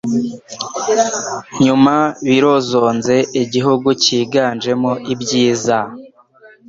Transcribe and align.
Nyuma 1.63 1.95
birozonze 2.27 3.15
igihugu 3.43 3.87
cyiganjemo 4.03 4.91
ibyiza 5.13 5.79